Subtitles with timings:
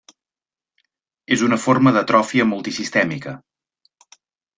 [1.35, 3.35] És una forma d'atròfia multisistèmica.